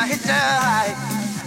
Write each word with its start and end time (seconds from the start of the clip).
Now 0.00 0.06
hit 0.06 0.20
the 0.20 0.32
high. 0.32 0.94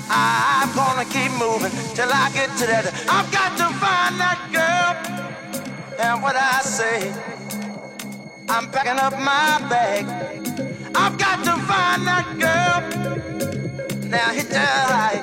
I'm 0.09 0.69
gonna 0.75 1.05
keep 1.05 1.31
moving 1.41 1.71
till 1.95 2.09
I 2.13 2.29
get 2.35 2.55
to 2.59 2.67
that. 2.67 2.85
I've 3.09 3.31
got 3.31 3.57
to 3.57 3.65
find 3.81 4.13
that 4.21 4.37
girl. 4.53 4.93
And 5.99 6.21
what 6.21 6.35
I 6.35 6.61
say, 6.61 7.11
I'm 8.47 8.69
packing 8.69 8.99
up 8.99 9.13
my 9.17 9.57
bag. 9.73 10.05
I've 10.93 11.17
got 11.17 11.43
to 11.45 11.53
find 11.65 12.05
that 12.05 12.27
girl. 12.45 12.79
Now 14.07 14.29
hit 14.29 14.49
the 14.49 14.59
high. 14.59 15.19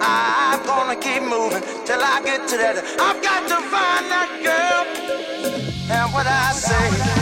I'm 0.00 0.64
gonna 0.64 0.94
keep 0.94 1.24
moving 1.24 1.64
till 1.84 2.00
I 2.00 2.22
get 2.24 2.46
to 2.50 2.56
that. 2.56 2.76
I've 3.00 3.20
got 3.20 3.48
to 3.48 3.58
find 3.66 4.04
that 4.14 4.30
girl. 4.46 4.86
And 5.90 6.12
what 6.12 6.28
I 6.28 6.52
say. 6.52 7.19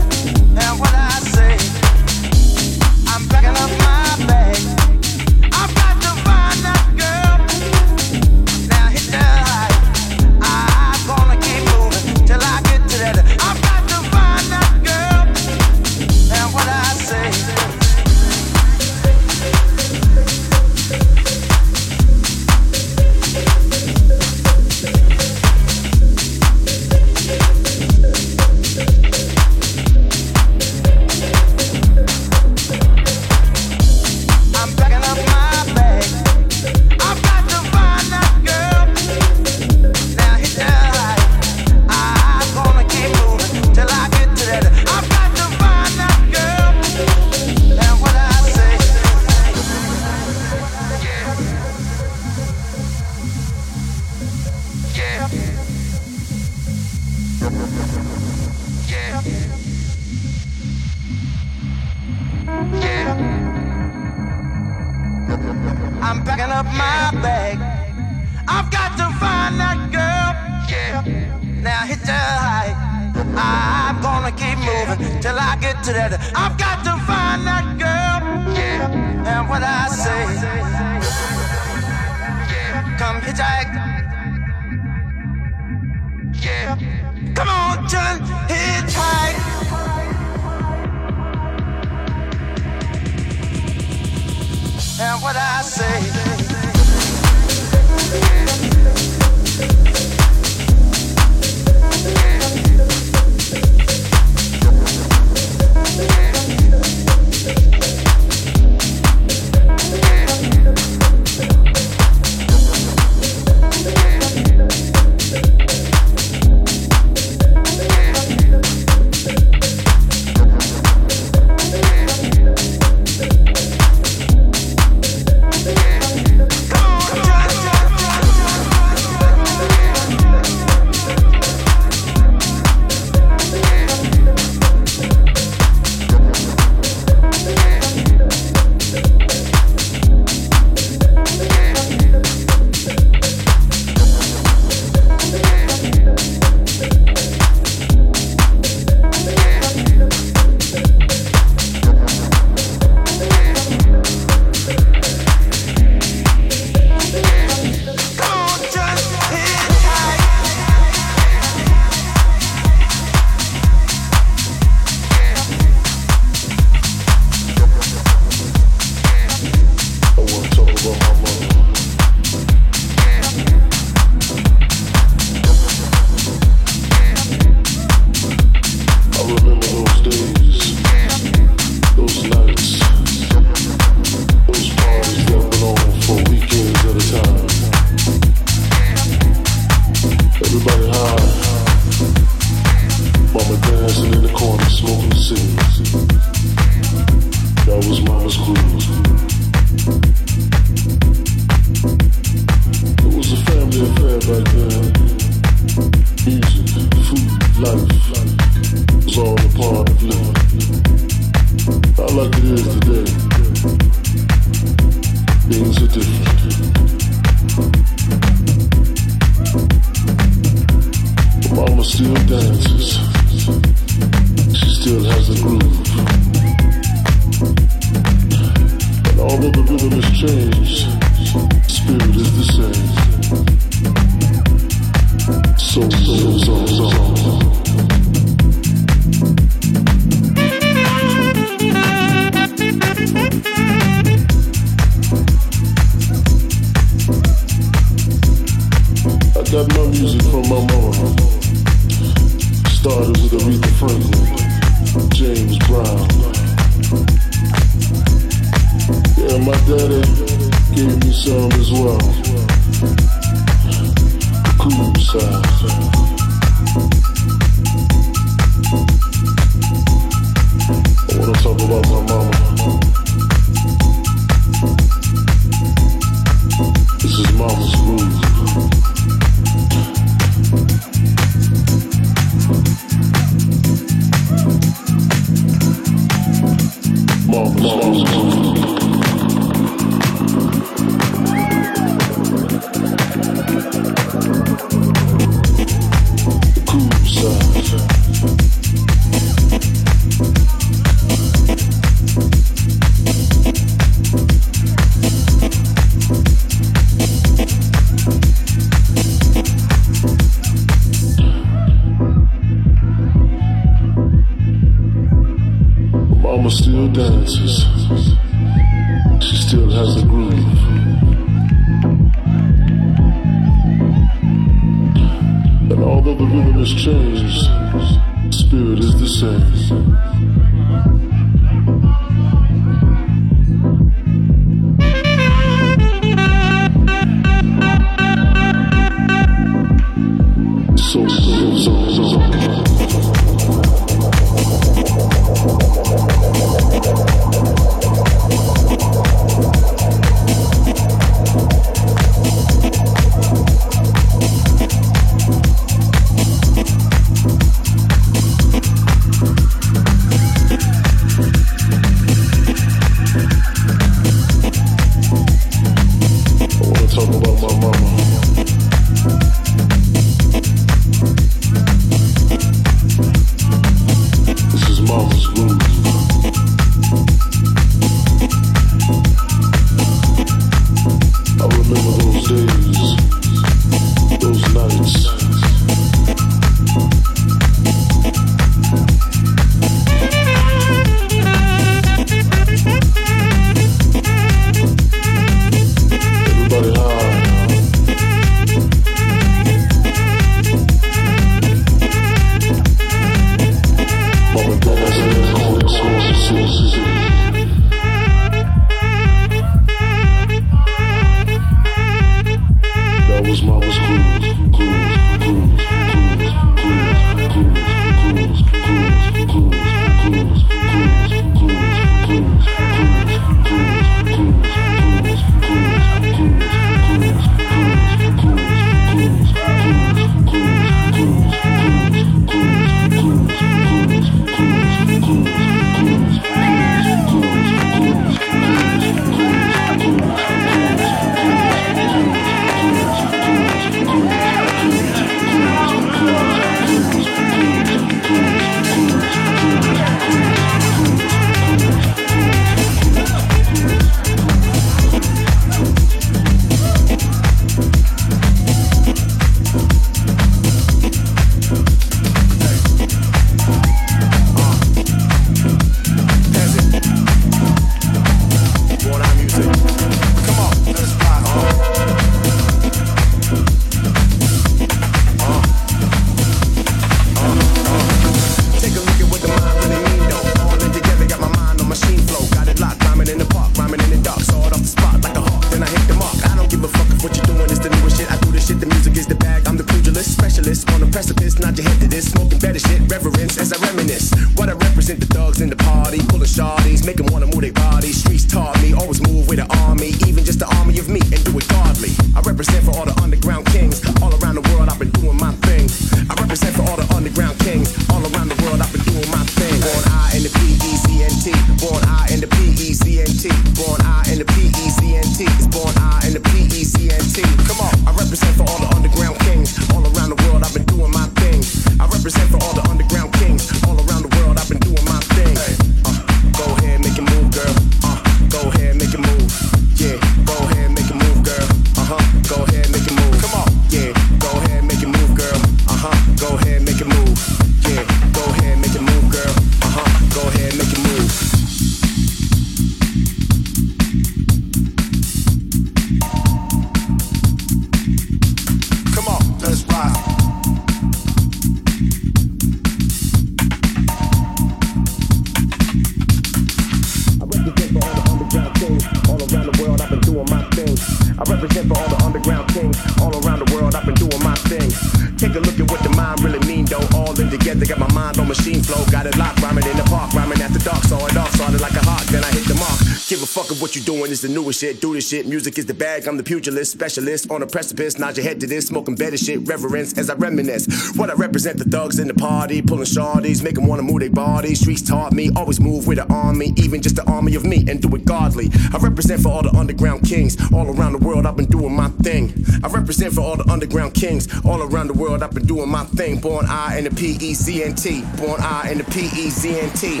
Of 574.24 574.30
what 574.36 574.46
you 574.46 574.47
shit. 574.58 574.80
Do 574.80 574.94
this 574.94 575.08
shit, 575.08 575.26
music 575.26 575.56
is 575.56 575.66
the 575.66 575.74
bag. 575.74 576.08
I'm 576.08 576.16
the 576.16 576.22
pugilist, 576.24 576.72
specialist 576.72 577.30
on 577.30 577.42
a 577.42 577.46
precipice. 577.46 577.96
Nod 577.96 578.16
your 578.16 578.24
head 578.24 578.40
to 578.40 578.46
this, 578.46 578.66
smoking 578.66 578.96
better 578.96 579.16
shit, 579.16 579.46
reverence 579.46 579.96
as 579.96 580.10
I 580.10 580.14
reminisce. 580.14 580.96
What 580.96 581.10
I 581.10 581.14
represent, 581.14 581.58
the 581.58 581.64
thugs 581.64 582.00
in 582.00 582.08
the 582.08 582.14
party, 582.14 582.60
pulling 582.60 582.84
shawties, 582.84 583.42
make 583.42 583.54
them 583.54 583.68
wanna 583.68 583.82
move 583.82 584.00
their 584.00 584.10
bodies. 584.10 584.60
Streets 584.60 584.82
taught 584.82 585.12
me, 585.12 585.30
always 585.36 585.60
move 585.60 585.86
with 585.86 585.98
an 585.98 586.10
army, 586.10 586.52
even 586.56 586.82
just 586.82 586.98
an 586.98 587.06
army 587.06 587.36
of 587.36 587.44
me, 587.44 587.64
and 587.68 587.80
do 587.80 587.94
it 587.94 588.04
godly. 588.04 588.50
I 588.74 588.78
represent 588.78 589.22
for 589.22 589.28
all 589.28 589.42
the 589.42 589.54
underground 589.54 590.02
kings 590.02 590.36
all 590.52 590.66
around 590.66 590.94
the 590.94 591.06
world. 591.06 591.26
I've 591.26 591.36
been 591.36 591.46
doing 591.46 591.74
my 591.74 591.88
thing. 592.02 592.32
I 592.64 592.68
represent 592.68 593.14
for 593.14 593.20
all 593.20 593.36
the 593.36 593.48
underground 593.48 593.94
kings 593.94 594.26
all 594.44 594.62
around 594.62 594.88
the 594.88 594.94
world. 594.94 595.22
I've 595.22 595.34
been 595.34 595.46
doing 595.46 595.68
my 595.68 595.84
thing. 595.84 596.18
Born 596.18 596.46
I 596.48 596.78
in 596.78 596.84
the 596.84 596.90
P-E-Z-N-T, 596.90 598.02
Born 598.16 598.40
I 598.40 598.70
in 598.72 598.78
the 598.78 598.84
P-E-Z-N-T. 598.84 600.00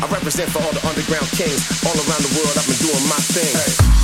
I 0.00 0.06
represent 0.10 0.50
for 0.50 0.62
all 0.62 0.72
the 0.72 0.86
underground 0.86 1.28
kings 1.36 1.84
all 1.84 1.96
around 2.08 2.22
the 2.24 2.32
world. 2.40 2.56
I've 2.56 2.66
been 2.66 2.80
doing 2.80 3.04
my 3.08 3.20
thing. 3.36 3.97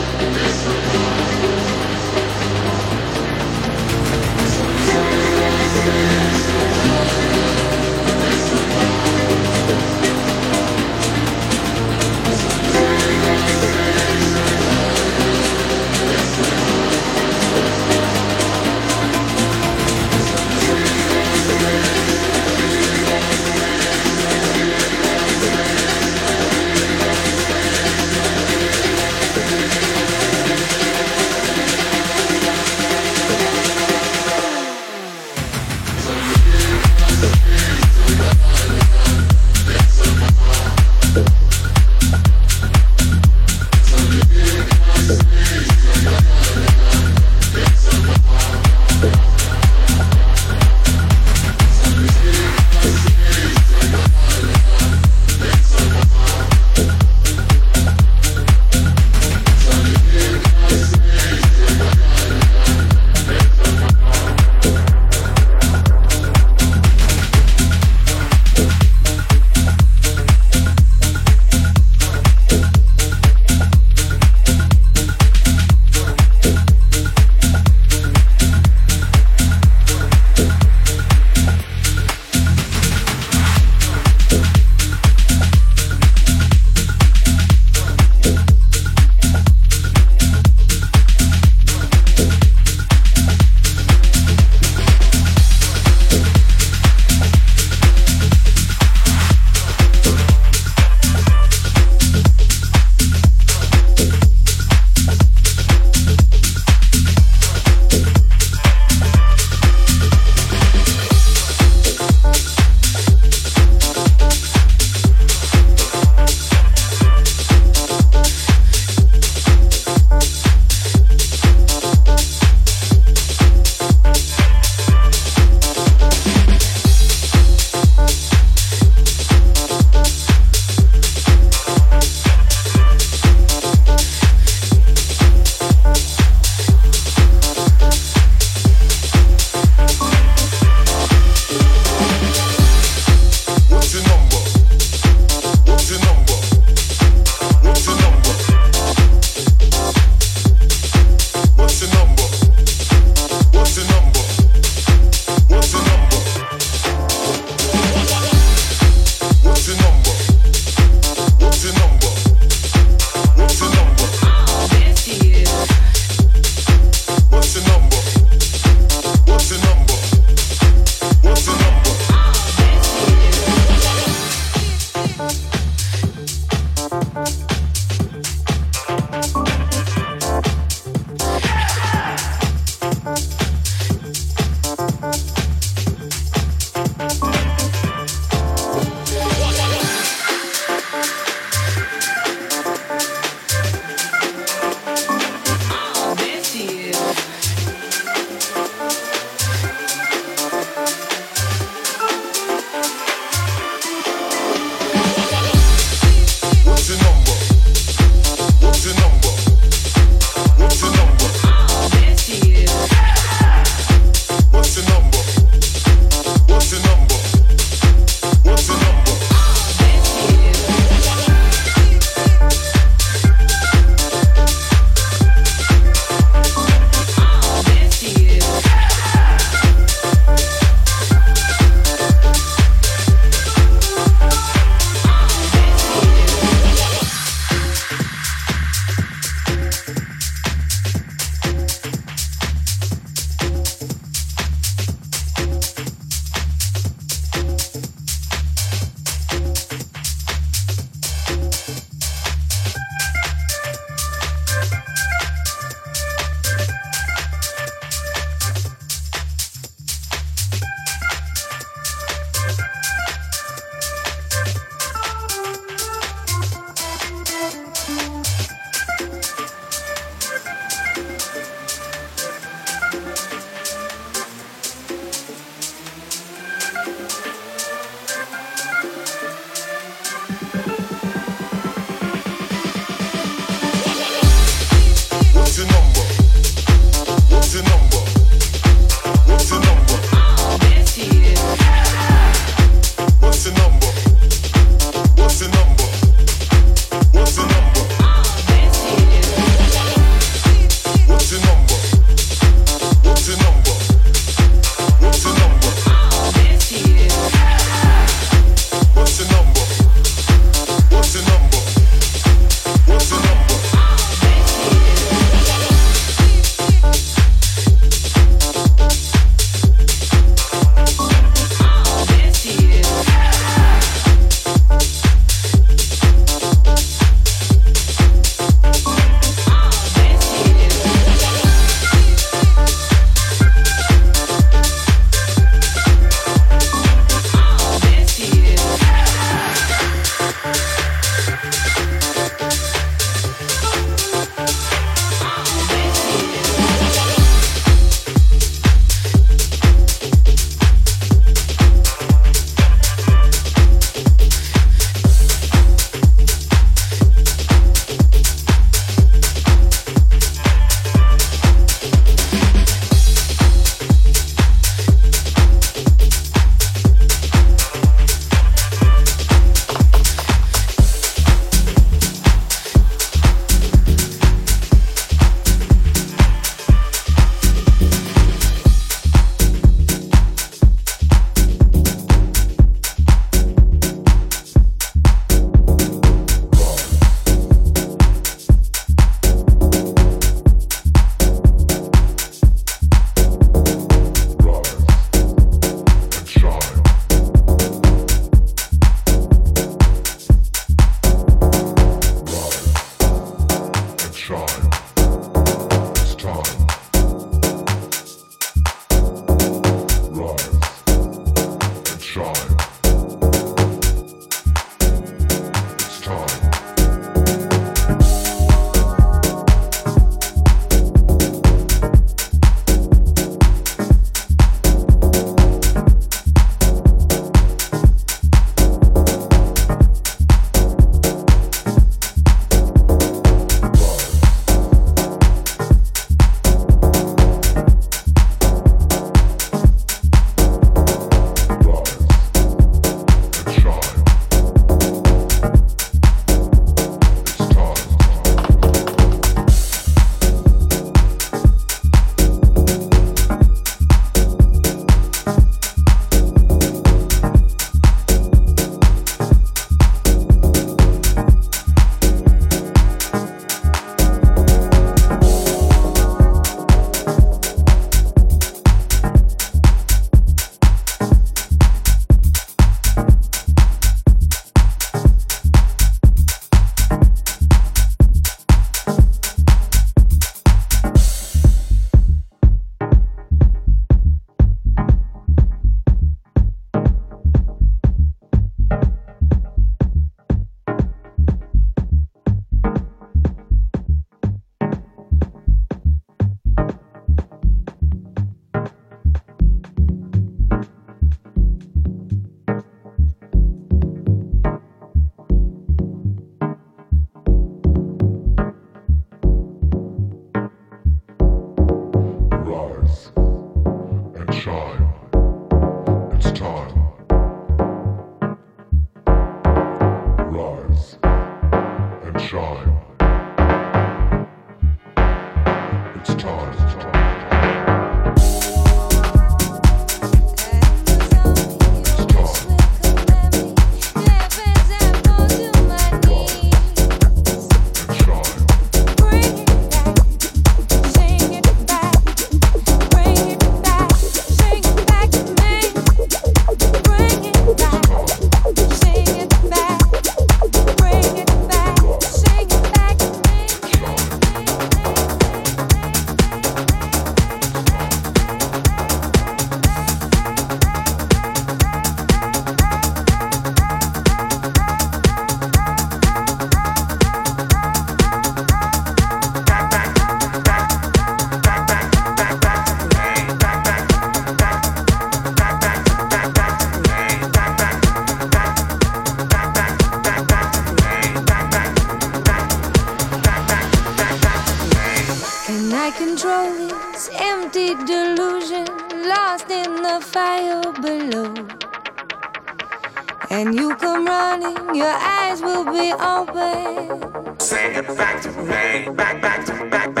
When 593.43 593.57
you 593.57 593.75
come 593.75 594.05
running, 594.05 594.75
your 594.75 594.85
eyes 594.85 595.41
will 595.41 595.65
be 595.65 595.91
open. 595.93 597.39
Say 597.39 597.73
it 597.73 597.87
back 597.97 598.21
to 598.21 598.29
me, 598.29 598.93
back, 598.93 599.19
back 599.19 599.45
to 599.47 599.53
me, 599.55 599.67
back, 599.67 599.95
back. 599.95 600.00